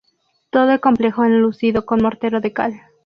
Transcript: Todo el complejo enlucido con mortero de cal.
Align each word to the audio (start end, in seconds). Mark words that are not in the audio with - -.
Todo 0.49 0.71
el 0.71 0.79
complejo 0.79 1.25
enlucido 1.25 1.85
con 1.85 2.01
mortero 2.01 2.41
de 2.41 2.51
cal. 2.53 2.73